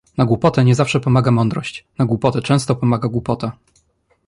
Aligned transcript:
Na 0.17 0.25
głupotę 0.25 0.63
nie 0.65 0.75
zawsze 0.75 0.99
pomaga 0.99 1.31
mądrość. 1.31 1.87
Na 1.97 2.05
głupotę 2.05 2.41
często 2.41 2.75
pomaga 2.75 3.09
głupota. 3.09 3.51